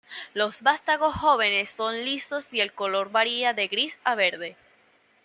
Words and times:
Los 0.33 0.63
vástagos 0.63 1.13
jóvenes 1.13 1.69
son 1.69 1.93
lisos 2.05 2.51
y 2.55 2.59
el 2.61 2.73
color 2.73 3.11
varía 3.11 3.53
de 3.53 3.67
gris 3.67 3.99
a 4.03 4.15
verde. 4.15 4.57